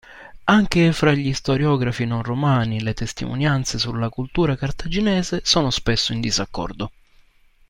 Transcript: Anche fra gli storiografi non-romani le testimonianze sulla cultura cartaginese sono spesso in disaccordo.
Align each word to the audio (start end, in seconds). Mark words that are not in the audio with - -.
Anche 0.45 0.93
fra 0.93 1.11
gli 1.11 1.31
storiografi 1.31 2.07
non-romani 2.07 2.81
le 2.81 2.95
testimonianze 2.95 3.77
sulla 3.77 4.09
cultura 4.09 4.55
cartaginese 4.55 5.41
sono 5.43 5.69
spesso 5.69 6.11
in 6.11 6.21
disaccordo. 6.21 6.91